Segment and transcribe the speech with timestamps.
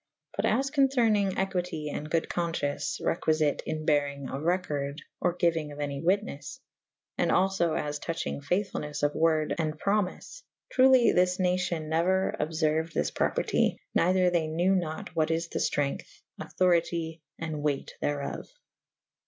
[0.35, 5.37] But as concernynge equitie and good confcience / requifite / in berynge of recorde/ or
[5.37, 10.41] gyuynge of any wytnes /& alfo as touchynge faythfulnes of worde and prom yfe:
[10.71, 16.01] truely this nacion neuer obferued this property, neyther they knewe nat what is the ftrength
[16.01, 18.47] / [E i a] auctoritye / and weyght therof.